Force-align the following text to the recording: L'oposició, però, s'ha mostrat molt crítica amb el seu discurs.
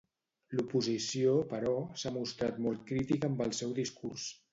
L'oposició, 0.59 1.33
però, 1.51 1.73
s'ha 2.03 2.13
mostrat 2.15 2.57
molt 2.69 2.81
crítica 2.93 3.29
amb 3.31 3.45
el 3.47 3.55
seu 3.59 3.77
discurs. 3.81 4.27